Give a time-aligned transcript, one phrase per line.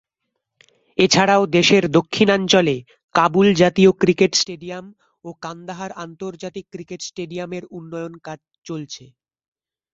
[0.97, 2.75] এছাড়াও দেশের দক্ষিণাঞ্চলে
[3.15, 4.85] কাবুল জাতীয় ক্রিকেট স্টেডিয়াম
[5.25, 9.03] ও কান্দাহার আন্তর্জাতিক ক্রিকেট স্টেডিয়াম এর উন্নয়ন কাজ চলছে।